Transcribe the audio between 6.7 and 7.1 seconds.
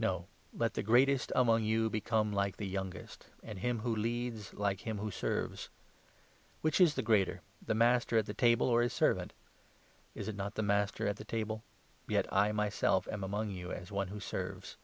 is 27 the